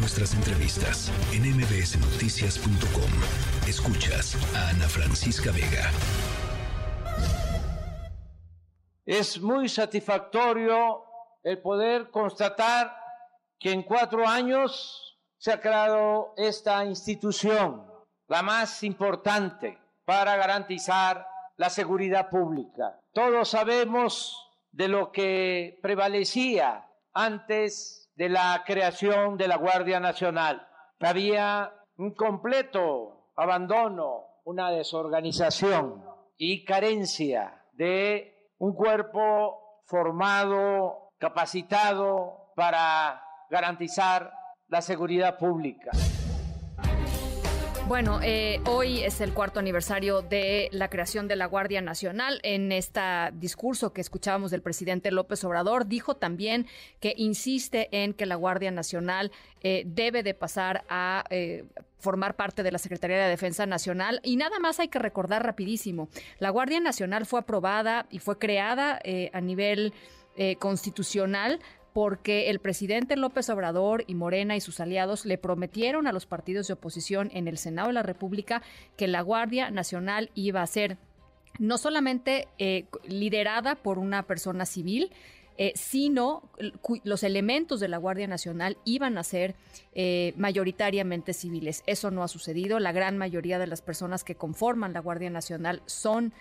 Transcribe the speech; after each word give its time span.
nuestras 0.00 0.32
entrevistas 0.34 1.12
en 1.32 1.42
mbsnoticias.com. 1.42 3.10
Escuchas 3.68 4.34
a 4.56 4.70
Ana 4.70 4.88
Francisca 4.88 5.52
Vega. 5.52 5.90
Es 9.04 9.40
muy 9.40 9.68
satisfactorio 9.68 11.04
el 11.42 11.60
poder 11.60 12.10
constatar 12.10 12.96
que 13.58 13.72
en 13.72 13.82
cuatro 13.82 14.26
años 14.26 15.18
se 15.36 15.52
ha 15.52 15.60
creado 15.60 16.32
esta 16.38 16.82
institución, 16.86 17.86
la 18.26 18.42
más 18.42 18.82
importante 18.82 19.78
para 20.06 20.34
garantizar 20.36 21.26
la 21.56 21.68
seguridad 21.68 22.30
pública. 22.30 22.98
Todos 23.12 23.50
sabemos 23.50 24.34
de 24.72 24.88
lo 24.88 25.12
que 25.12 25.78
prevalecía 25.82 26.88
antes 27.12 27.99
de 28.20 28.28
la 28.28 28.64
creación 28.66 29.38
de 29.38 29.48
la 29.48 29.56
Guardia 29.56 29.98
Nacional. 29.98 30.68
Había 31.00 31.72
un 31.96 32.12
completo 32.12 33.32
abandono, 33.34 34.42
una 34.44 34.70
desorganización 34.70 36.04
y 36.36 36.66
carencia 36.66 37.64
de 37.72 38.50
un 38.58 38.74
cuerpo 38.74 39.80
formado, 39.86 41.08
capacitado 41.16 42.52
para 42.54 43.22
garantizar 43.48 44.34
la 44.68 44.82
seguridad 44.82 45.38
pública. 45.38 45.90
Bueno, 47.90 48.20
eh, 48.22 48.60
hoy 48.66 49.00
es 49.00 49.20
el 49.20 49.34
cuarto 49.34 49.58
aniversario 49.58 50.22
de 50.22 50.68
la 50.70 50.88
creación 50.88 51.26
de 51.26 51.34
la 51.34 51.46
Guardia 51.46 51.80
Nacional. 51.80 52.38
En 52.44 52.70
este 52.70 53.00
discurso 53.32 53.92
que 53.92 54.00
escuchábamos 54.00 54.52
del 54.52 54.62
presidente 54.62 55.10
López 55.10 55.42
Obrador, 55.42 55.88
dijo 55.88 56.14
también 56.14 56.68
que 57.00 57.14
insiste 57.16 57.88
en 57.90 58.14
que 58.14 58.26
la 58.26 58.36
Guardia 58.36 58.70
Nacional 58.70 59.32
eh, 59.60 59.82
debe 59.86 60.22
de 60.22 60.34
pasar 60.34 60.84
a 60.88 61.24
eh, 61.30 61.64
formar 61.98 62.36
parte 62.36 62.62
de 62.62 62.70
la 62.70 62.78
Secretaría 62.78 63.18
de 63.18 63.28
Defensa 63.28 63.66
Nacional. 63.66 64.20
Y 64.22 64.36
nada 64.36 64.60
más 64.60 64.78
hay 64.78 64.86
que 64.86 65.00
recordar 65.00 65.44
rapidísimo, 65.44 66.08
la 66.38 66.50
Guardia 66.50 66.78
Nacional 66.78 67.26
fue 67.26 67.40
aprobada 67.40 68.06
y 68.08 68.20
fue 68.20 68.38
creada 68.38 69.00
a 69.32 69.40
nivel 69.40 69.92
constitucional 70.60 71.58
porque 71.92 72.50
el 72.50 72.60
presidente 72.60 73.16
López 73.16 73.48
Obrador 73.50 74.04
y 74.06 74.14
Morena 74.14 74.56
y 74.56 74.60
sus 74.60 74.80
aliados 74.80 75.24
le 75.26 75.38
prometieron 75.38 76.06
a 76.06 76.12
los 76.12 76.26
partidos 76.26 76.68
de 76.68 76.74
oposición 76.74 77.30
en 77.32 77.48
el 77.48 77.58
Senado 77.58 77.88
de 77.88 77.94
la 77.94 78.02
República 78.02 78.62
que 78.96 79.08
la 79.08 79.22
Guardia 79.22 79.70
Nacional 79.70 80.30
iba 80.34 80.62
a 80.62 80.66
ser 80.66 80.98
no 81.58 81.78
solamente 81.78 82.48
eh, 82.58 82.86
liderada 83.06 83.74
por 83.74 83.98
una 83.98 84.22
persona 84.22 84.66
civil, 84.66 85.10
eh, 85.58 85.72
sino 85.74 86.48
los 87.04 87.22
elementos 87.22 87.80
de 87.80 87.88
la 87.88 87.98
Guardia 87.98 88.26
Nacional 88.26 88.78
iban 88.84 89.18
a 89.18 89.24
ser 89.24 89.54
eh, 89.94 90.32
mayoritariamente 90.36 91.34
civiles. 91.34 91.82
Eso 91.86 92.10
no 92.10 92.22
ha 92.22 92.28
sucedido. 92.28 92.78
La 92.78 92.92
gran 92.92 93.18
mayoría 93.18 93.58
de 93.58 93.66
las 93.66 93.82
personas 93.82 94.24
que 94.24 94.36
conforman 94.36 94.94
la 94.94 95.00
Guardia 95.00 95.30
Nacional 95.30 95.82
son 95.86 96.32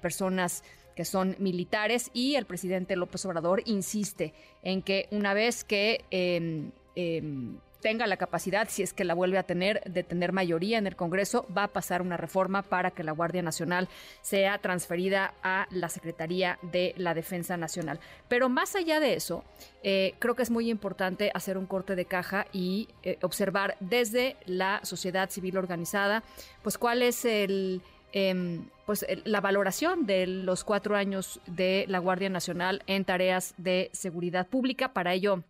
personas 0.00 0.64
que 0.98 1.04
son 1.04 1.36
militares 1.38 2.10
y 2.12 2.34
el 2.34 2.44
presidente 2.44 2.96
López 2.96 3.24
Obrador 3.24 3.62
insiste 3.66 4.34
en 4.64 4.82
que 4.82 5.06
una 5.12 5.32
vez 5.32 5.62
que 5.62 6.04
em, 6.10 6.72
em, 6.96 7.56
tenga 7.80 8.08
la 8.08 8.16
capacidad, 8.16 8.68
si 8.68 8.82
es 8.82 8.92
que 8.92 9.04
la 9.04 9.14
vuelve 9.14 9.38
a 9.38 9.44
tener, 9.44 9.80
de 9.84 10.02
tener 10.02 10.32
mayoría 10.32 10.76
en 10.76 10.88
el 10.88 10.96
Congreso, 10.96 11.46
va 11.56 11.62
a 11.62 11.68
pasar 11.68 12.02
una 12.02 12.16
reforma 12.16 12.62
para 12.62 12.90
que 12.90 13.04
la 13.04 13.12
Guardia 13.12 13.42
Nacional 13.42 13.88
sea 14.22 14.58
transferida 14.58 15.34
a 15.44 15.68
la 15.70 15.88
Secretaría 15.88 16.58
de 16.62 16.94
la 16.96 17.14
Defensa 17.14 17.56
Nacional. 17.56 18.00
Pero 18.26 18.48
más 18.48 18.74
allá 18.74 18.98
de 18.98 19.14
eso, 19.14 19.44
eh, 19.84 20.14
creo 20.18 20.34
que 20.34 20.42
es 20.42 20.50
muy 20.50 20.68
importante 20.68 21.30
hacer 21.32 21.58
un 21.58 21.66
corte 21.66 21.94
de 21.94 22.06
caja 22.06 22.46
y 22.52 22.88
eh, 23.04 23.18
observar 23.22 23.76
desde 23.78 24.36
la 24.46 24.80
sociedad 24.82 25.30
civil 25.30 25.58
organizada, 25.58 26.24
pues 26.64 26.76
cuál 26.76 27.02
es 27.02 27.24
el 27.24 27.82
Em, 28.12 28.64
pues 28.86 29.04
la 29.24 29.42
valoración 29.42 30.06
de 30.06 30.26
los 30.26 30.64
cuatro 30.64 30.96
años 30.96 31.42
de 31.46 31.84
la 31.88 31.98
Guardia 31.98 32.30
Nacional 32.30 32.82
en 32.86 33.04
tareas 33.04 33.54
de 33.58 33.90
seguridad 33.92 34.46
pública. 34.48 34.94
Para 34.94 35.12
ello 35.12 35.44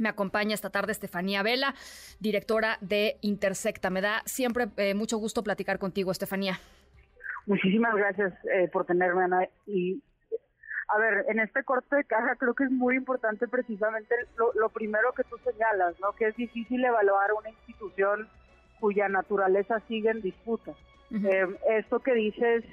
me 0.00 0.08
acompaña 0.08 0.54
esta 0.54 0.70
tarde 0.70 0.90
Estefanía 0.90 1.42
Vela, 1.44 1.74
directora 2.18 2.78
de 2.80 3.16
Intersecta. 3.20 3.90
Me 3.90 4.00
da 4.00 4.22
siempre 4.24 4.68
eh, 4.76 4.94
mucho 4.94 5.18
gusto 5.18 5.44
platicar 5.44 5.78
contigo, 5.78 6.10
Estefanía. 6.10 6.58
Muchísimas 7.46 7.94
gracias 7.94 8.32
eh, 8.52 8.68
por 8.72 8.86
tenerme. 8.86 9.48
Y 9.66 10.02
a 10.88 10.98
ver, 10.98 11.26
en 11.28 11.38
este 11.38 11.62
corte 11.62 11.94
de 11.94 12.04
caja 12.04 12.34
creo 12.36 12.54
que 12.54 12.64
es 12.64 12.70
muy 12.72 12.96
importante 12.96 13.46
precisamente 13.46 14.14
lo, 14.36 14.52
lo 14.54 14.68
primero 14.68 15.12
que 15.12 15.22
tú 15.24 15.36
señalas, 15.44 15.94
¿no? 16.00 16.12
Que 16.16 16.26
es 16.26 16.36
difícil 16.36 16.84
evaluar 16.84 17.32
una 17.34 17.50
institución 17.50 18.28
cuya 18.80 19.08
naturaleza 19.08 19.80
sigue 19.86 20.10
en 20.10 20.22
disputa. 20.22 20.72
Eh, 21.12 21.46
esto 21.70 21.98
que 22.00 22.14
dices 22.14 22.64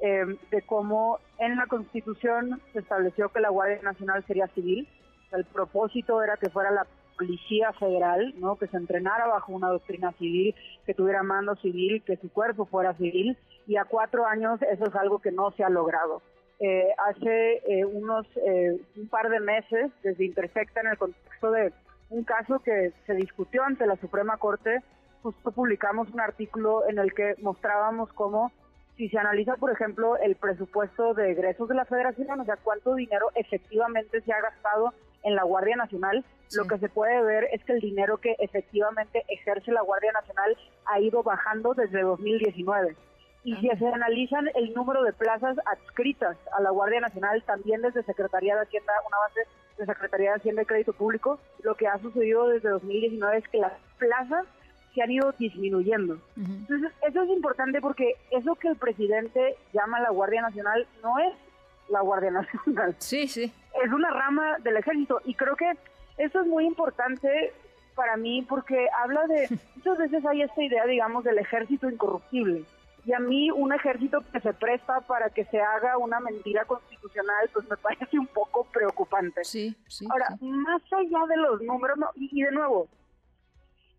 eh, 0.00 0.36
de 0.50 0.62
cómo 0.62 1.18
en 1.38 1.56
la 1.56 1.66
Constitución 1.66 2.60
se 2.72 2.78
estableció 2.78 3.28
que 3.30 3.40
la 3.40 3.50
Guardia 3.50 3.82
Nacional 3.82 4.24
sería 4.26 4.46
civil, 4.48 4.88
el 5.32 5.44
propósito 5.46 6.22
era 6.22 6.36
que 6.36 6.50
fuera 6.50 6.70
la 6.70 6.86
policía 7.16 7.72
federal, 7.72 8.34
¿no? 8.38 8.56
que 8.56 8.68
se 8.68 8.76
entrenara 8.76 9.26
bajo 9.26 9.52
una 9.52 9.68
doctrina 9.68 10.12
civil, 10.12 10.54
que 10.86 10.94
tuviera 10.94 11.22
mando 11.22 11.56
civil, 11.56 12.02
que 12.06 12.16
su 12.16 12.30
cuerpo 12.30 12.66
fuera 12.66 12.94
civil, 12.94 13.36
y 13.66 13.76
a 13.76 13.84
cuatro 13.84 14.26
años 14.26 14.60
eso 14.62 14.86
es 14.86 14.94
algo 14.94 15.18
que 15.18 15.32
no 15.32 15.50
se 15.52 15.64
ha 15.64 15.68
logrado. 15.68 16.22
Eh, 16.60 16.88
hace 16.98 17.84
unos 17.86 18.26
un 18.96 19.08
par 19.08 19.28
de 19.28 19.40
meses, 19.40 19.90
desde 20.02 20.24
Intersecta, 20.24 20.80
en 20.80 20.88
el 20.88 20.98
contexto 20.98 21.50
de 21.50 21.72
un 22.10 22.24
caso 22.24 22.60
que 22.60 22.92
se 23.06 23.14
discutió 23.14 23.64
ante 23.64 23.86
la 23.86 23.96
Suprema 23.96 24.36
Corte, 24.36 24.80
justo 25.22 25.52
publicamos 25.52 26.08
un 26.10 26.20
artículo 26.20 26.88
en 26.88 26.98
el 26.98 27.14
que 27.14 27.34
mostrábamos 27.40 28.12
cómo 28.12 28.52
si 28.96 29.08
se 29.08 29.18
analiza, 29.18 29.56
por 29.56 29.70
ejemplo, 29.70 30.16
el 30.18 30.36
presupuesto 30.36 31.14
de 31.14 31.32
egresos 31.32 31.68
de 31.68 31.74
la 31.74 31.86
federación, 31.86 32.38
o 32.40 32.44
sea, 32.44 32.56
cuánto 32.56 32.94
dinero 32.94 33.30
efectivamente 33.34 34.20
se 34.20 34.32
ha 34.32 34.40
gastado 34.40 34.92
en 35.22 35.34
la 35.34 35.44
Guardia 35.44 35.76
Nacional, 35.76 36.24
lo 36.54 36.66
que 36.66 36.78
se 36.78 36.88
puede 36.88 37.22
ver 37.22 37.48
es 37.52 37.64
que 37.64 37.72
el 37.72 37.80
dinero 37.80 38.18
que 38.18 38.36
efectivamente 38.38 39.24
ejerce 39.28 39.72
la 39.72 39.82
Guardia 39.82 40.12
Nacional 40.12 40.56
ha 40.84 41.00
ido 41.00 41.22
bajando 41.22 41.74
desde 41.74 42.02
2019. 42.02 42.94
Y 43.44 43.56
si 43.56 43.68
se 43.68 43.86
analizan 43.88 44.48
el 44.54 44.72
número 44.74 45.02
de 45.02 45.12
plazas 45.12 45.56
adscritas 45.64 46.36
a 46.56 46.60
la 46.60 46.70
Guardia 46.70 47.00
Nacional, 47.00 47.42
también 47.44 47.82
desde 47.82 48.04
Secretaría 48.04 48.54
de 48.54 48.62
Hacienda, 48.62 48.92
una 49.06 49.18
base 49.18 49.40
de 49.78 49.86
Secretaría 49.86 50.30
de 50.30 50.36
Hacienda 50.36 50.62
y 50.62 50.66
Crédito 50.66 50.92
Público, 50.92 51.40
lo 51.62 51.74
que 51.74 51.88
ha 51.88 51.98
sucedido 51.98 52.48
desde 52.48 52.68
2019 52.68 53.38
es 53.38 53.48
que 53.48 53.58
las 53.58 53.72
plazas 53.98 54.46
se 54.94 55.02
han 55.02 55.10
ido 55.10 55.32
disminuyendo. 55.38 56.18
Entonces, 56.36 56.92
eso 57.06 57.22
es 57.22 57.30
importante 57.30 57.80
porque 57.80 58.16
eso 58.30 58.54
que 58.56 58.68
el 58.68 58.76
presidente 58.76 59.56
llama 59.72 60.00
la 60.00 60.10
Guardia 60.10 60.42
Nacional 60.42 60.86
no 61.02 61.18
es 61.18 61.32
la 61.88 62.00
Guardia 62.00 62.30
Nacional. 62.30 62.94
Sí, 62.98 63.28
sí. 63.28 63.52
Es 63.84 63.92
una 63.92 64.10
rama 64.10 64.58
del 64.58 64.76
ejército 64.76 65.20
y 65.24 65.34
creo 65.34 65.56
que 65.56 65.72
eso 66.18 66.40
es 66.40 66.46
muy 66.46 66.66
importante 66.66 67.52
para 67.94 68.16
mí 68.16 68.42
porque 68.42 68.88
habla 69.02 69.26
de, 69.26 69.48
muchas 69.76 69.98
veces 69.98 70.24
hay 70.24 70.42
esta 70.42 70.62
idea, 70.62 70.86
digamos, 70.86 71.24
del 71.24 71.38
ejército 71.38 71.90
incorruptible. 71.90 72.64
Y 73.04 73.12
a 73.12 73.18
mí 73.18 73.50
un 73.50 73.72
ejército 73.72 74.20
que 74.32 74.40
se 74.40 74.52
presta 74.52 75.00
para 75.00 75.28
que 75.30 75.44
se 75.46 75.60
haga 75.60 75.98
una 75.98 76.20
mentira 76.20 76.64
constitucional, 76.64 77.50
pues 77.52 77.68
me 77.68 77.76
parece 77.76 78.16
un 78.16 78.28
poco 78.28 78.64
preocupante. 78.64 79.44
Sí, 79.44 79.74
sí. 79.88 80.06
Ahora, 80.08 80.28
más 80.40 80.82
allá 80.92 81.26
de 81.28 81.36
los 81.36 81.62
números, 81.62 81.98
y 82.14 82.42
de 82.42 82.52
nuevo, 82.52 82.88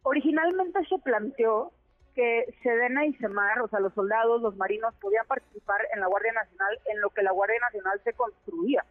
Originalmente 0.03 0.85
se 0.85 0.97
planteó 0.99 1.71
que 2.13 2.53
Sedena 2.61 3.05
y 3.05 3.13
Semar, 3.15 3.61
o 3.61 3.67
sea, 3.67 3.79
los 3.79 3.93
soldados, 3.93 4.41
los 4.41 4.55
marinos, 4.55 4.93
podían 5.01 5.25
participar 5.25 5.79
en 5.93 6.01
la 6.01 6.07
Guardia 6.07 6.33
Nacional 6.33 6.79
en 6.85 7.01
lo 7.01 7.09
que 7.09 7.23
la 7.23 7.31
Guardia 7.31 7.59
Nacional 7.59 7.99
se 8.03 8.13
construía. 8.13 8.85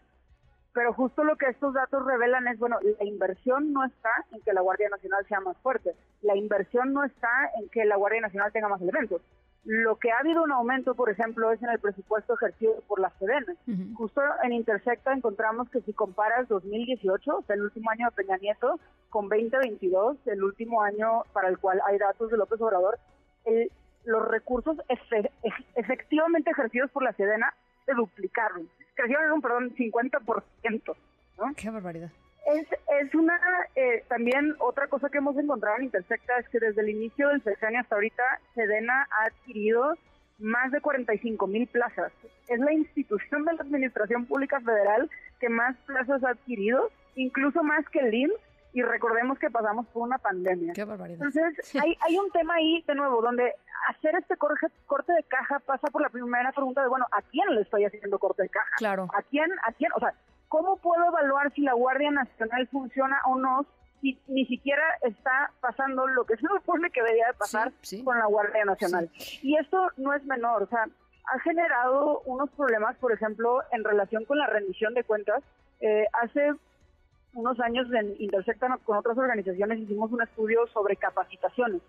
Pero 0.73 0.93
justo 0.95 1.23
lo 1.23 1.37
que 1.37 1.47
estos 1.47 1.75
datos 1.75 2.05
revelan 2.05 2.49
es, 2.49 2.59
bueno, 2.59 2.79
la 2.81 3.05
inversión 3.05 3.73
no 3.73 3.85
está 3.85 4.11
en 4.33 4.41
que 4.41 4.55
la 4.55 4.63
Guardia 4.63 4.89
Nacional 4.89 5.27
sea 5.29 5.41
más 5.41 5.57
fuerte, 5.59 5.95
la 6.23 6.35
inversión 6.35 6.93
no 6.93 7.05
está 7.05 7.29
en 7.61 7.69
que 7.69 7.85
la 7.85 7.97
Guardia 7.97 8.23
Nacional 8.23 8.53
tenga 8.53 8.69
más 8.69 8.81
elementos. 8.81 9.21
Lo 9.65 9.97
que 9.97 10.11
ha 10.11 10.19
habido 10.19 10.43
un 10.43 10.51
aumento, 10.51 10.95
por 10.95 11.09
ejemplo, 11.09 11.53
es 11.53 11.63
en 11.63 11.71
el 11.71 11.79
presupuesto 11.79 12.35
ejercido 12.35 12.81
por 12.89 12.99
la 12.99 13.11
Sedena. 13.19 13.55
Justo 13.95 14.21
en 14.43 14.53
Intersecta 14.53 15.13
encontramos 15.13 15.71
que 15.71 15.81
si 15.83 15.93
comparas 15.93 16.49
2018, 16.49 17.37
o 17.37 17.43
sea, 17.43 17.55
el 17.55 17.63
último 17.63 17.91
año 17.91 18.07
de 18.07 18.17
Peña 18.17 18.39
Nieto, 18.39 18.81
con 19.09 19.29
2022, 19.29 20.17
el 20.27 20.43
último 20.43 20.83
año 20.83 21.23
para 21.33 21.49
el 21.49 21.59
cual 21.59 21.81
hay 21.87 21.99
datos 21.99 22.31
de 22.31 22.37
López 22.37 22.61
Obrador, 22.61 22.99
los 24.05 24.29
recursos 24.29 24.79
efectivamente 25.77 26.51
ejercidos 26.51 26.91
por 26.91 27.05
la 27.05 27.13
Sedena 27.13 27.55
se 27.87 27.95
duplicaron. 27.95 28.69
Crecieron, 28.95 29.41
perdón, 29.41 29.75
50%. 29.77 30.97
¿no? 31.39 31.55
Qué 31.57 31.71
barbaridad. 31.71 32.11
Es, 32.47 32.67
es 33.01 33.15
una, 33.15 33.39
eh, 33.77 34.05
también 34.09 34.55
otra 34.59 34.89
cosa 34.89 35.09
que 35.09 35.19
hemos 35.19 35.37
encontrado 35.37 35.77
en 35.77 35.85
Intersecta 35.85 36.39
es 36.39 36.49
que 36.49 36.59
desde 36.59 36.81
el 36.81 36.91
inicio 36.91 37.29
del 37.29 37.43
sexenio 37.43 37.81
hasta 37.81 37.95
ahorita, 37.95 38.23
Sedena 38.55 39.07
ha 39.11 39.27
adquirido 39.27 39.95
más 40.39 40.73
de 40.73 40.81
45 40.81 41.47
mil 41.47 41.67
plazas. 41.69 42.13
Es 42.49 42.59
la 42.59 42.73
institución 42.73 43.45
de 43.45 43.55
la 43.55 43.63
Administración 43.63 44.27
Pública 44.27 44.61
Federal 44.61 45.09
que 45.39 45.49
más 45.49 45.77
plazas 45.87 46.25
ha 46.25 46.31
adquirido, 46.31 46.91
incluso 47.15 47.63
más 47.63 47.89
que 47.91 48.01
el 48.01 48.13
IMSS 48.13 48.41
y 48.75 48.83
recordemos 48.83 49.39
que 49.39 49.51
pasamos 49.51 49.87
por 49.89 50.03
una 50.03 50.19
pandemia. 50.19 50.73
Qué 50.73 50.85
barbaridad. 50.85 51.23
Entonces, 51.23 51.75
hay, 51.83 51.97
hay 52.01 52.19
un 52.19 52.31
tema 52.31 52.55
ahí, 52.55 52.83
de 52.87 52.95
nuevo, 52.95 53.21
donde 53.21 53.55
hacer 53.89 54.15
este 54.17 54.37
corte, 54.37 54.67
corte 54.87 55.13
de 55.13 55.23
caja 55.25 55.59
pasa 55.61 55.89
por 55.89 56.03
la 56.03 56.09
primera 56.09 56.53
pregunta 56.53 56.83
de, 56.83 56.89
bueno, 56.89 57.07
¿a 57.13 57.23
quién 57.23 57.55
le 57.55 57.63
estoy 57.63 57.85
haciendo 57.85 58.19
corte 58.19 58.43
de 58.43 58.49
caja? 58.49 58.71
Claro. 58.79 59.09
¿A 59.15 59.23
quién? 59.23 59.51
¿A 59.67 59.73
quién? 59.73 59.91
O 59.95 60.01
sea, 60.01 60.15
¿cómo 60.53 60.77
puedo 60.77 61.03
evaluar 61.07 61.51
si 61.55 61.63
la 61.63 61.73
Guardia 61.73 62.11
Nacional 62.11 62.69
funciona 62.69 63.17
o 63.25 63.39
no 63.39 63.65
si 64.03 64.21
ni 64.27 64.45
siquiera 64.45 64.83
está 65.01 65.51
pasando 65.61 66.07
lo 66.07 66.27
que 66.27 66.37
se 66.41 66.47
supone 66.47 66.91
que 66.91 67.01
debería 67.01 67.29
de 67.29 67.35
pasar 67.35 67.73
con 68.05 68.19
la 68.19 68.27
Guardia 68.27 68.67
Nacional? 68.67 69.11
Y 69.41 69.57
esto 69.57 69.89
no 69.97 70.13
es 70.13 70.23
menor, 70.27 70.65
o 70.65 70.67
sea, 70.67 70.85
ha 71.25 71.39
generado 71.41 72.21
unos 72.27 72.51
problemas, 72.51 72.97
por 72.97 73.13
ejemplo, 73.13 73.63
en 73.73 73.83
relación 73.83 74.27
con 74.27 74.37
la 74.37 74.47
rendición 74.47 74.93
de 74.93 75.05
cuentas. 75.05 75.43
Eh, 75.81 76.05
hace 76.21 76.53
unos 77.33 77.59
años 77.61 77.91
en 77.95 78.15
Intersecta 78.19 78.77
con 78.85 78.99
otras 78.99 79.17
organizaciones 79.17 79.79
hicimos 79.79 80.13
un 80.13 80.21
estudio 80.21 80.67
sobre 80.67 80.97
capacitaciones 80.97 81.81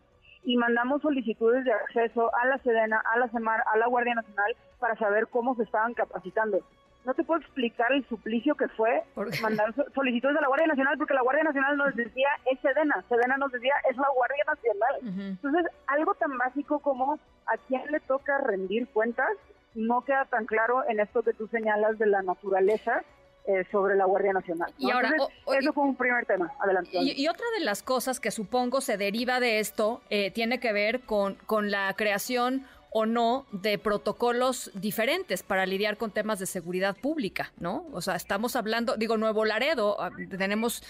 y 0.46 0.56
mandamos 0.56 1.02
solicitudes 1.02 1.66
de 1.66 1.74
acceso 1.74 2.34
a 2.34 2.46
la 2.46 2.58
Sedena, 2.60 3.04
a 3.14 3.20
la 3.20 3.28
CEMAR, 3.30 3.62
a 3.74 3.78
la 3.78 3.88
Guardia 3.88 4.16
Nacional 4.16 4.56
para 4.80 4.96
saber 4.98 5.28
cómo 5.28 5.56
se 5.56 5.64
estaban 5.64 5.94
capacitando. 5.94 6.60
No 7.06 7.14
te 7.14 7.24
puedo 7.24 7.42
explicar 7.42 7.92
el 7.92 8.08
suplicio 8.08 8.56
que 8.56 8.68
fue 8.70 9.04
mandar 9.42 9.74
solicitudes 9.94 10.38
a 10.38 10.42
la 10.42 10.48
Guardia 10.48 10.68
Nacional 10.68 10.98
porque 10.98 11.14
la 11.14 11.22
Guardia 11.22 11.44
Nacional 11.44 11.78
nos 11.78 11.96
decía 11.96 12.28
es 12.52 12.60
Sedena, 12.62 13.04
Sedena 13.10 13.38
nos 13.38 13.52
decía 13.52 13.74
es 13.90 13.98
la 13.98 14.08
Guardia 14.16 14.44
Nacional. 14.48 15.30
Entonces, 15.30 15.66
algo 15.88 16.14
tan 16.16 16.38
básico 16.38 16.80
como 16.80 17.20
a 17.46 17.58
quién 17.68 17.84
le 17.92 18.00
toca 18.02 18.38
rendir 18.40 18.88
cuentas 18.90 19.30
no 19.76 20.02
queda 20.02 20.26
tan 20.26 20.46
claro 20.46 20.84
en 20.88 21.00
esto 21.00 21.24
que 21.24 21.34
tú 21.34 21.48
señalas 21.48 21.98
de 21.98 22.06
la 22.06 22.22
naturaleza 22.22 23.04
eh, 23.46 23.66
sobre 23.72 23.96
la 23.96 24.06
Guardia 24.06 24.32
Nacional. 24.32 24.72
Y 24.78 24.90
ahora, 24.90 25.12
eso 25.60 25.74
fue 25.74 25.84
un 25.84 25.96
primer 25.96 26.26
tema. 26.26 26.54
Adelante. 26.60 26.92
Y, 26.94 27.28
otra 27.28 27.46
de 27.58 27.66
las 27.66 27.84
cosas 27.84 28.22
que 28.22 28.32
supongo 28.32 28.80
se 28.80 28.96
deriva 28.96 29.42
de 29.42 29.60
esto 29.60 30.02
eh, 30.10 30.32
tiene 30.32 30.62
que 30.62 30.72
ver 30.72 31.02
con, 31.02 31.36
con 31.46 31.70
la 31.70 31.94
creación 31.98 32.66
o 32.94 33.06
no 33.06 33.48
de 33.52 33.78
protocolos 33.80 34.72
diferentes 34.76 35.42
para 35.44 35.66
lidiar 35.66 35.98
con 35.98 36.12
temas 36.12 36.40
de 36.40 36.46
seguridad 36.46 36.96
pública, 36.96 37.52
¿no? 37.60 37.86
O 37.92 38.02
sea, 38.02 38.16
estamos 38.16 38.56
hablando, 38.56 38.96
digo, 38.98 39.18
Nuevo 39.18 39.46
Laredo, 39.46 40.00
ah, 40.00 40.12
tenemos 40.38 40.84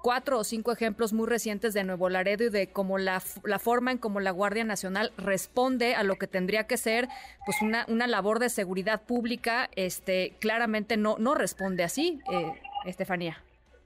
cuatro 0.00 0.38
o 0.38 0.44
cinco 0.44 0.70
ejemplos 0.70 1.12
muy 1.12 1.26
recientes 1.26 1.74
de 1.74 1.82
Nuevo 1.82 2.08
Laredo 2.08 2.44
y 2.44 2.50
de 2.50 2.68
cómo 2.68 2.98
la, 2.98 3.20
la 3.44 3.58
forma 3.58 3.90
en 3.90 3.98
cómo 3.98 4.20
la 4.20 4.30
Guardia 4.30 4.62
Nacional 4.62 5.12
responde 5.16 5.96
a 5.96 6.04
lo 6.04 6.16
que 6.16 6.28
tendría 6.28 6.68
que 6.68 6.76
ser 6.76 7.08
pues 7.44 7.60
una, 7.60 7.84
una 7.88 8.06
labor 8.06 8.38
de 8.38 8.50
seguridad 8.50 9.02
pública, 9.02 9.68
este 9.74 10.36
claramente 10.40 10.96
no, 10.96 11.16
no 11.18 11.34
responde 11.34 11.82
así, 11.82 12.20
eh, 12.32 12.52
Estefanía. 12.84 13.42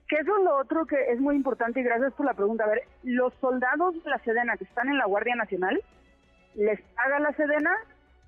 Que 0.09 0.17
eso 0.17 0.37
es 0.37 0.45
lo 0.45 0.59
otro 0.59 0.85
que 0.85 0.97
es 1.11 1.19
muy 1.19 1.37
importante 1.37 1.81
y 1.81 1.85
gracias 1.85 2.13
por 2.13 2.27
la 2.27 2.35
pregunta. 2.35 2.65
A 2.65 2.69
ver, 2.69 2.83
los 3.03 3.33
soldados 3.41 3.95
de 4.05 4.11
la 4.11 4.19
Sedena 4.19 4.59
que 4.59 4.65
están 4.65 4.91
en 4.91 4.99
la 4.99 5.07
Guardia 5.07 5.35
Nacional, 5.35 5.83
les 6.55 6.81
paga 6.95 7.21
la 7.21 7.33
Sedena, 7.33 7.73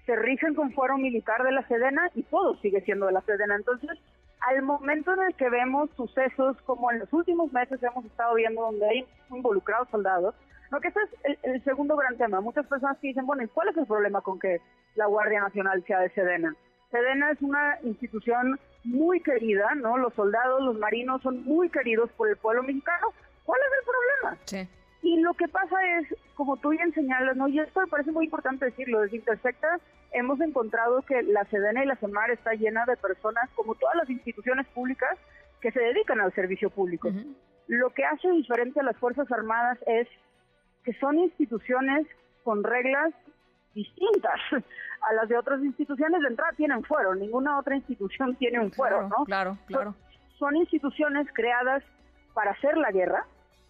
se 0.06 0.16
rigen 0.16 0.54
con 0.54 0.72
fuero 0.72 0.98
militar 0.98 1.42
de 1.42 1.52
la 1.52 1.66
Sedena 1.66 2.10
y 2.14 2.22
todo 2.24 2.56
sigue 2.58 2.80
siendo 2.82 3.06
de 3.06 3.12
la 3.12 3.22
Sedena. 3.22 3.56
Entonces, 3.56 3.98
al 4.40 4.62
momento 4.62 5.12
en 5.14 5.22
el 5.22 5.34
que 5.34 5.48
vemos 5.48 5.90
sucesos 5.96 6.56
como 6.62 6.90
en 6.90 7.00
los 7.00 7.12
últimos 7.12 7.52
meses 7.52 7.82
hemos 7.82 8.04
estado 8.04 8.34
viendo 8.34 8.62
donde 8.62 8.86
hay 8.86 9.06
involucrados 9.30 9.88
soldados, 9.90 10.34
lo 10.70 10.80
que 10.80 10.88
ese 10.88 11.00
es 11.24 11.38
el, 11.42 11.62
segundo 11.64 11.96
gran 11.96 12.16
tema. 12.16 12.40
Muchas 12.40 12.66
personas 12.66 12.98
que 12.98 13.08
dicen, 13.08 13.26
bueno, 13.26 13.42
¿y 13.42 13.48
cuál 13.48 13.68
es 13.68 13.76
el 13.76 13.86
problema 13.86 14.20
con 14.20 14.38
que 14.38 14.60
la 14.96 15.06
Guardia 15.06 15.40
Nacional 15.40 15.84
sea 15.86 16.00
de 16.00 16.10
Sedena? 16.10 16.54
Sedena 16.90 17.30
es 17.30 17.40
una 17.42 17.78
institución 17.82 18.58
muy 18.82 19.20
querida, 19.20 19.74
¿no? 19.76 19.96
Los 19.98 20.14
soldados, 20.14 20.62
los 20.62 20.78
marinos 20.78 21.22
son 21.22 21.42
muy 21.44 21.70
queridos 21.70 22.10
por 22.12 22.28
el 22.28 22.36
pueblo 22.36 22.62
mexicano. 22.62 23.08
¿Cuál 23.44 23.60
es 23.60 23.78
el 23.78 23.84
problema? 23.84 24.38
Sí. 24.44 24.83
Y 25.04 25.20
lo 25.20 25.34
que 25.34 25.48
pasa 25.48 25.76
es, 25.98 26.16
como 26.34 26.56
tú 26.56 26.70
bien 26.70 26.90
señalas, 26.94 27.36
¿no? 27.36 27.46
y 27.46 27.60
esto 27.60 27.78
me 27.78 27.88
parece 27.88 28.10
muy 28.10 28.24
importante 28.24 28.64
decirlo, 28.64 29.02
desde 29.02 29.18
Intersecta 29.18 29.78
hemos 30.12 30.40
encontrado 30.40 31.02
que 31.02 31.22
la 31.22 31.44
Sedena 31.44 31.84
y 31.84 31.86
la 31.86 31.96
CEMAR 31.96 32.30
está 32.30 32.54
llena 32.54 32.86
de 32.86 32.96
personas, 32.96 33.50
como 33.54 33.74
todas 33.74 33.96
las 33.96 34.08
instituciones 34.08 34.66
públicas, 34.68 35.18
que 35.60 35.72
se 35.72 35.80
dedican 35.80 36.22
al 36.22 36.32
servicio 36.32 36.70
público. 36.70 37.10
Lo 37.66 37.90
que 37.90 38.06
hace 38.06 38.30
diferente 38.30 38.80
a 38.80 38.82
las 38.82 38.96
Fuerzas 38.96 39.30
Armadas 39.30 39.78
es 39.86 40.08
que 40.84 40.94
son 40.94 41.18
instituciones 41.18 42.06
con 42.42 42.64
reglas 42.64 43.12
distintas 43.74 44.40
a 44.52 45.12
las 45.16 45.28
de 45.28 45.36
otras 45.36 45.62
instituciones. 45.62 46.22
De 46.22 46.28
entrada 46.28 46.52
tienen 46.56 46.82
fuero, 46.82 47.14
ninguna 47.14 47.58
otra 47.58 47.76
institución 47.76 48.36
tiene 48.36 48.58
un 48.58 48.72
fuero, 48.72 49.06
¿no? 49.08 49.26
Claro, 49.26 49.58
claro. 49.66 49.94
son 50.38 50.56
instituciones 50.56 51.26
creadas 51.34 51.82
para 52.32 52.52
hacer 52.52 52.78
la 52.78 52.90
guerra, 52.90 53.26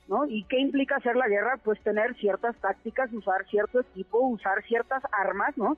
¿no? 0.09 0.27
¿Y 0.27 0.45
qué 0.45 0.59
implica 0.59 0.97
hacer 0.97 1.17
la 1.17 1.29
guerra? 1.29 1.59
Pues 1.63 1.81
tener 1.81 2.15
ciertas 2.17 2.57
tácticas, 2.57 3.13
usar 3.13 3.47
cierto 3.47 3.81
equipo, 3.81 4.19
usar 4.19 4.63
ciertas 4.65 5.03
armas, 5.13 5.57
¿no? 5.57 5.77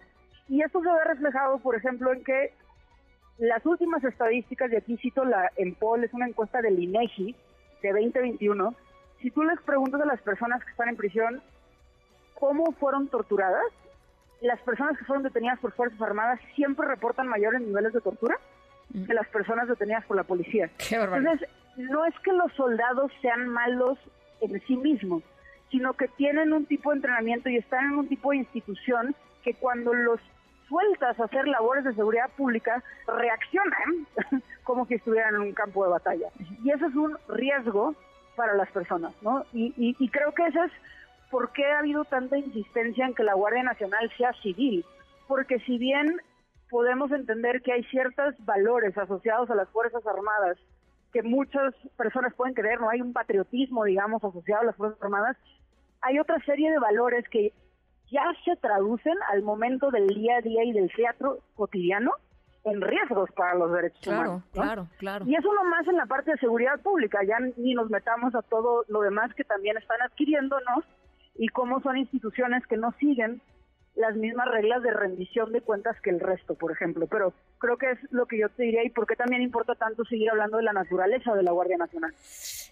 Y 0.48 0.62
esto 0.62 0.80
se 0.80 0.88
ve 0.88 1.04
reflejado, 1.04 1.58
por 1.58 1.74
ejemplo, 1.74 2.12
en 2.12 2.22
que 2.22 2.52
las 3.38 3.64
últimas 3.66 4.02
estadísticas, 4.04 4.72
y 4.72 4.76
aquí 4.76 4.96
cito 4.96 5.24
la 5.24 5.50
EMPOL, 5.56 6.04
es 6.04 6.14
una 6.14 6.26
encuesta 6.26 6.62
del 6.62 6.78
INEGI 6.82 7.34
de 7.82 7.88
2021, 7.90 8.74
si 9.20 9.30
tú 9.30 9.42
les 9.42 9.60
preguntas 9.62 10.00
a 10.00 10.06
las 10.06 10.20
personas 10.22 10.62
que 10.64 10.70
están 10.70 10.88
en 10.88 10.96
prisión 10.96 11.42
cómo 12.38 12.72
fueron 12.72 13.08
torturadas, 13.08 13.64
las 14.40 14.60
personas 14.60 14.98
que 14.98 15.04
fueron 15.04 15.22
detenidas 15.22 15.58
por 15.58 15.72
Fuerzas 15.72 16.00
Armadas 16.00 16.38
siempre 16.54 16.86
reportan 16.86 17.26
mayores 17.26 17.60
niveles 17.60 17.92
de 17.92 18.00
tortura 18.00 18.38
que 19.06 19.14
las 19.14 19.26
personas 19.28 19.68
detenidas 19.68 20.04
por 20.04 20.16
la 20.16 20.22
policía. 20.22 20.70
Entonces, 20.90 21.48
no 21.76 22.04
es 22.04 22.14
que 22.20 22.32
los 22.32 22.52
soldados 22.52 23.10
sean 23.20 23.48
malos 23.48 23.98
en 24.40 24.60
sí 24.66 24.76
mismos, 24.76 25.22
sino 25.70 25.94
que 25.94 26.08
tienen 26.08 26.52
un 26.52 26.66
tipo 26.66 26.90
de 26.90 26.96
entrenamiento 26.96 27.48
y 27.48 27.56
están 27.56 27.86
en 27.86 27.98
un 27.98 28.08
tipo 28.08 28.30
de 28.30 28.38
institución 28.38 29.14
que 29.42 29.54
cuando 29.54 29.92
los 29.92 30.20
sueltas 30.68 31.18
a 31.20 31.24
hacer 31.24 31.46
labores 31.46 31.84
de 31.84 31.94
seguridad 31.94 32.30
pública, 32.36 32.82
reaccionan 33.06 34.06
como 34.64 34.86
si 34.86 34.94
estuvieran 34.94 35.36
en 35.36 35.42
un 35.42 35.52
campo 35.52 35.84
de 35.84 35.90
batalla. 35.90 36.28
Y 36.64 36.70
eso 36.70 36.86
es 36.86 36.94
un 36.94 37.16
riesgo 37.28 37.94
para 38.34 38.54
las 38.54 38.70
personas, 38.70 39.12
¿no? 39.22 39.44
Y, 39.52 39.72
y 39.76 40.08
creo 40.08 40.32
que 40.32 40.46
ese 40.46 40.58
es 40.64 40.72
por 41.30 41.52
qué 41.52 41.64
ha 41.66 41.78
habido 41.78 42.04
tanta 42.04 42.36
insistencia 42.36 43.06
en 43.06 43.14
que 43.14 43.22
la 43.22 43.34
Guardia 43.34 43.62
Nacional 43.62 44.10
sea 44.16 44.32
civil. 44.42 44.84
Porque 45.26 45.58
si 45.60 45.78
bien 45.78 46.20
podemos 46.70 47.10
entender 47.12 47.62
que 47.62 47.72
hay 47.72 47.84
ciertos 47.84 48.34
valores 48.44 48.96
asociados 48.98 49.50
a 49.50 49.54
las 49.54 49.68
Fuerzas 49.70 50.06
Armadas 50.06 50.58
que 51.16 51.22
muchas 51.22 51.74
personas 51.96 52.34
pueden 52.34 52.52
creer, 52.52 52.78
no 52.78 52.90
hay 52.90 53.00
un 53.00 53.14
patriotismo, 53.14 53.84
digamos, 53.84 54.22
asociado 54.22 54.62
a 54.62 54.66
las 54.66 54.76
Fuerzas 54.76 55.02
Armadas, 55.02 55.36
hay 56.02 56.18
otra 56.18 56.38
serie 56.44 56.70
de 56.70 56.78
valores 56.78 57.26
que 57.30 57.54
ya 58.10 58.22
se 58.44 58.54
traducen 58.56 59.14
al 59.32 59.42
momento 59.42 59.90
del 59.90 60.08
día 60.08 60.36
a 60.36 60.40
día 60.42 60.62
y 60.64 60.72
del 60.72 60.92
teatro 60.94 61.38
cotidiano 61.54 62.12
en 62.64 62.82
riesgos 62.82 63.30
para 63.32 63.54
los 63.54 63.72
derechos 63.72 64.06
humanos. 64.06 64.42
Claro, 64.52 64.88
claro. 64.98 65.24
Y 65.26 65.36
eso 65.36 65.48
más 65.64 65.88
en 65.88 65.96
la 65.96 66.04
parte 66.04 66.32
de 66.32 66.36
seguridad 66.36 66.78
pública, 66.80 67.20
ya 67.26 67.38
ni 67.56 67.72
nos 67.72 67.88
metamos 67.88 68.34
a 68.34 68.42
todo 68.42 68.84
lo 68.88 69.00
demás 69.00 69.32
que 69.34 69.44
también 69.44 69.78
están 69.78 70.02
adquiriéndonos 70.02 70.84
y 71.36 71.48
cómo 71.48 71.80
son 71.80 71.96
instituciones 71.96 72.66
que 72.66 72.76
no 72.76 72.92
siguen 72.98 73.40
las 73.96 74.14
mismas 74.14 74.48
reglas 74.48 74.82
de 74.82 74.92
rendición 74.92 75.52
de 75.52 75.62
cuentas 75.62 75.96
que 76.02 76.10
el 76.10 76.20
resto, 76.20 76.54
por 76.54 76.70
ejemplo. 76.70 77.06
Pero 77.06 77.32
creo 77.58 77.78
que 77.78 77.92
es 77.92 77.98
lo 78.10 78.26
que 78.26 78.38
yo 78.38 78.48
te 78.50 78.64
diría 78.64 78.84
y 78.84 78.90
por 78.90 79.06
qué 79.06 79.16
también 79.16 79.42
importa 79.42 79.74
tanto 79.74 80.04
seguir 80.04 80.30
hablando 80.30 80.58
de 80.58 80.64
la 80.64 80.74
naturaleza 80.74 81.34
de 81.34 81.42
la 81.42 81.52
Guardia 81.52 81.78
Nacional. 81.78 82.12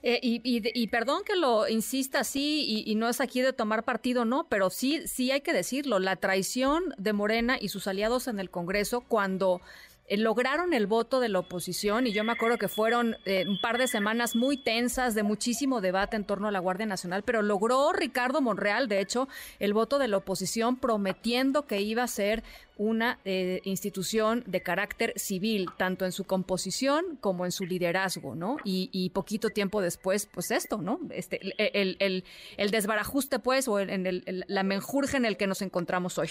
Eh, 0.02 0.21
y, 0.23 0.40
y, 0.45 0.87
perdón 0.88 1.23
que 1.25 1.35
lo 1.35 1.66
insista 1.66 2.21
así 2.21 2.64
y, 2.66 2.90
y, 2.90 2.95
no 2.95 3.09
es 3.09 3.23
aquí 3.23 3.40
de 3.40 3.54
tomar 3.54 3.85
partido, 3.85 4.26
no, 4.26 4.47
pero 4.50 4.69
sí, 4.69 5.07
sí 5.09 5.31
hay 5.31 5.40
que 5.40 5.54
decirlo, 5.54 5.99
la 5.99 6.16
traición 6.16 6.95
de 6.99 7.14
Morena 7.14 7.57
y 7.59 7.69
sus 7.69 7.88
aliados 7.88 8.28
en 8.28 8.38
el 8.38 8.50
Congreso 8.50 9.00
cuando 9.00 9.62
eh, 10.06 10.16
lograron 10.16 10.75
el 10.75 10.87
voto 10.87 11.20
de 11.20 11.28
la 11.28 11.38
oposición 11.38 12.06
y 12.06 12.12
yo 12.12 12.25
me 12.25 12.32
acuerdo 12.32 12.58
que 12.58 12.68
fueron 12.68 13.16
eh, 13.25 13.44
un 13.49 13.61
par 13.61 13.78
de 13.78 13.88
semanas 13.88 14.37
muy 14.37 14.56
tensas 14.56 15.14
de 15.14 15.23
muchísimo 15.23 15.80
debate 15.80 16.16
en 16.16 16.25
torno 16.25 16.49
a 16.49 16.50
la 16.50 16.58
Guardia 16.58 16.87
Nacional, 16.87 17.23
pero 17.23 17.42
logró 17.42 17.92
Ricardo 17.92 18.40
Monreal, 18.40 18.88
de 18.88 19.00
hecho, 19.00 19.28
el 19.58 19.73
voto 19.73 19.99
de 19.99 20.08
la 20.08 20.18
oposición 20.18 20.76
prometiendo 20.76 21.66
que 21.66 21.80
iba 21.80 22.02
a 22.02 22.08
ser 22.08 22.42
una 22.76 23.18
eh, 23.25 23.61
institución 23.64 24.42
de 24.46 24.62
carácter 24.62 25.12
civil, 25.16 25.70
tanto 25.76 26.04
en 26.04 26.12
su 26.12 26.25
composición 26.25 27.16
como 27.20 27.44
en 27.44 27.52
su 27.52 27.64
liderazgo, 27.64 28.34
¿no? 28.34 28.56
Y, 28.64 29.11
poquito 29.14 29.50
tiempo 29.50 29.80
después, 29.80 30.26
pues 30.26 30.50
esto, 30.50 30.78
¿no? 30.78 30.99
Este, 31.11 31.40
el, 31.58 31.96
el, 32.00 32.25
el 32.56 32.70
desbarajuste, 32.70 33.38
pues, 33.38 33.68
o 33.68 33.78
en 33.78 34.06
el, 34.06 34.44
la 34.49 34.64
menjurje 34.64 35.16
en 35.16 35.25
el 35.25 35.37
que 35.37 35.46
nos 35.46 35.62
encontramos 35.62 36.18
hoy. 36.18 36.30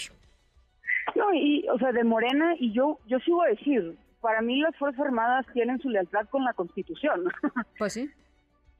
No, 1.14 1.32
y, 1.34 1.66
o 1.68 1.78
sea, 1.78 1.92
de 1.92 2.04
Morena, 2.04 2.54
y 2.58 2.72
yo, 2.72 2.98
yo 3.06 3.18
sigo 3.20 3.42
a 3.42 3.48
decir, 3.48 3.96
para 4.20 4.40
mí 4.40 4.60
las 4.60 4.76
Fuerzas 4.76 5.06
Armadas 5.06 5.46
tienen 5.52 5.78
su 5.80 5.90
lealtad 5.90 6.26
con 6.30 6.44
la 6.44 6.54
Constitución. 6.54 7.24
Pues 7.78 7.92
sí. 7.92 8.10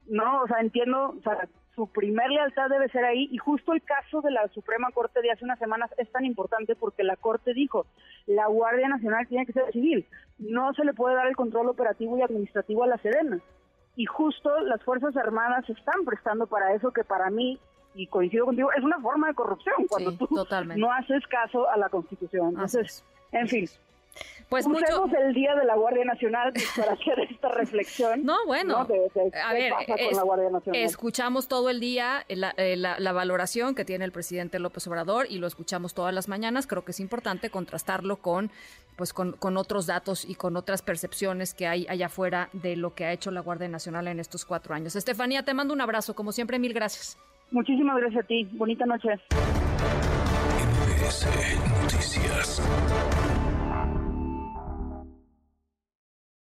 No, 0.07 0.43
o 0.43 0.47
sea, 0.47 0.59
entiendo, 0.59 1.15
o 1.17 1.21
sea, 1.21 1.47
su 1.75 1.87
primer 1.87 2.29
lealtad 2.29 2.69
debe 2.69 2.89
ser 2.89 3.05
ahí, 3.05 3.27
y 3.31 3.37
justo 3.37 3.73
el 3.73 3.81
caso 3.83 4.21
de 4.21 4.31
la 4.31 4.47
Suprema 4.49 4.91
Corte 4.91 5.21
de 5.21 5.31
hace 5.31 5.43
unas 5.43 5.59
semanas 5.59 5.91
es 5.97 6.11
tan 6.11 6.25
importante 6.25 6.75
porque 6.75 7.03
la 7.03 7.15
Corte 7.15 7.53
dijo, 7.53 7.85
la 8.25 8.47
Guardia 8.47 8.87
Nacional 8.87 9.27
tiene 9.27 9.45
que 9.45 9.53
ser 9.53 9.71
civil, 9.71 10.05
no 10.39 10.73
se 10.73 10.85
le 10.85 10.93
puede 10.93 11.15
dar 11.15 11.27
el 11.27 11.35
control 11.35 11.69
operativo 11.69 12.17
y 12.17 12.21
administrativo 12.21 12.83
a 12.83 12.87
la 12.87 12.97
Sedena. 12.97 13.39
y 13.95 14.05
justo 14.05 14.59
las 14.61 14.83
Fuerzas 14.83 15.15
Armadas 15.17 15.65
se 15.65 15.73
están 15.73 16.05
prestando 16.05 16.47
para 16.47 16.73
eso 16.73 16.91
que 16.91 17.03
para 17.03 17.29
mí 17.29 17.59
y 17.95 18.07
coincido 18.07 18.45
contigo, 18.45 18.69
es 18.77 18.83
una 18.83 18.99
forma 18.99 19.27
de 19.27 19.33
corrupción 19.33 19.75
cuando 19.87 20.11
tú 20.13 20.27
no 20.75 20.91
haces 20.91 21.25
caso 21.27 21.69
a 21.69 21.77
la 21.77 21.89
Constitución. 21.89 22.49
Entonces, 22.49 23.03
en 23.31 23.47
fin. 23.47 23.69
Pues 24.47 24.65
Usemos 24.65 25.11
el 25.13 25.33
Día 25.33 25.55
de 25.55 25.65
la 25.65 25.75
Guardia 25.75 26.05
Nacional 26.05 26.53
pues, 26.53 26.69
para 26.77 26.93
hacer 27.01 27.19
esta 27.29 27.49
reflexión. 27.49 28.23
No, 28.23 28.45
bueno, 28.45 28.77
a 28.77 29.53
ver, 29.53 29.73
escuchamos 30.73 31.47
todo 31.47 31.69
el 31.69 31.79
día 31.79 32.23
eh, 32.29 32.35
la, 32.77 32.99
la, 32.99 33.11
valoración 33.11 33.73
que 33.73 33.83
tiene 33.83 34.05
el 34.05 34.11
presidente 34.11 34.59
López 34.59 34.87
Obrador 34.87 35.25
y 35.29 35.39
lo 35.39 35.47
escuchamos 35.47 35.93
todas 35.93 36.13
las 36.13 36.27
mañanas. 36.27 36.67
Creo 36.67 36.85
que 36.85 36.91
es 36.91 36.99
importante 36.99 37.49
contrastarlo 37.49 38.17
con, 38.17 38.51
pues, 38.95 39.13
con, 39.13 39.33
con 39.33 39.57
otros 39.57 39.87
datos 39.87 40.23
y 40.23 40.35
con 40.35 40.55
otras 40.57 40.83
percepciones 40.83 41.53
que 41.53 41.67
hay 41.67 41.87
allá 41.89 42.05
afuera 42.05 42.49
de 42.53 42.75
lo 42.75 42.93
que 42.93 43.05
ha 43.05 43.11
hecho 43.11 43.31
la 43.31 43.41
Guardia 43.41 43.67
Nacional 43.67 44.07
en 44.07 44.19
estos 44.19 44.45
cuatro 44.45 44.75
años. 44.75 44.95
Estefanía, 44.95 45.43
te 45.43 45.55
mando 45.55 45.73
un 45.73 45.81
abrazo. 45.81 46.15
Como 46.15 46.31
siempre, 46.31 46.59
mil 46.59 46.73
gracias. 46.73 47.17
Muchísimas 47.55 47.95
gracias 47.95 48.25
a 48.25 48.27
ti. 48.27 48.49
Bonita 48.51 48.85
noche. 48.85 49.17